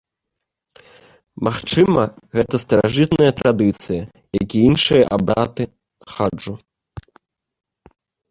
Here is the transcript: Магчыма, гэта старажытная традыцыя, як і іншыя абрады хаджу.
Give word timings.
Магчыма, 1.47 2.01
гэта 2.37 2.55
старажытная 2.63 3.27
традыцыя, 3.41 4.03
як 4.41 4.47
і 4.59 4.63
іншыя 4.71 5.03
абрады 5.17 5.63
хаджу. 6.15 6.55